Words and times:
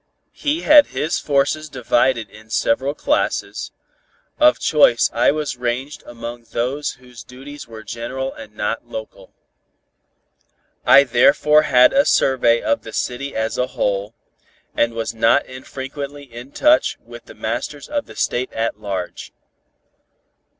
He 0.33 0.61
had 0.63 0.87
his 0.87 1.19
forces 1.19 1.69
divided 1.69 2.27
in 2.27 2.49
several 2.49 2.95
classes, 2.95 3.71
of 4.39 4.57
choice 4.57 5.11
I 5.13 5.29
was 5.29 5.57
ranged 5.57 6.01
among 6.07 6.45
those 6.49 6.93
whose 6.93 7.23
duties 7.23 7.67
were 7.67 7.83
general 7.83 8.33
and 8.33 8.55
not 8.55 8.87
local. 8.87 9.31
I 10.87 11.03
therefore 11.03 11.61
had 11.69 11.93
a 11.93 12.05
survey 12.05 12.63
of 12.63 12.81
the 12.81 12.93
city 12.93 13.35
as 13.35 13.59
a 13.59 13.67
whole, 13.77 14.15
and 14.75 14.95
was 14.95 15.13
not 15.13 15.45
infrequently 15.45 16.23
in 16.23 16.51
touch 16.51 16.97
with 17.05 17.25
the 17.25 17.35
masters 17.35 17.87
of 17.87 18.07
the 18.07 18.15
State 18.15 18.51
at 18.53 18.79
large. 18.81 19.31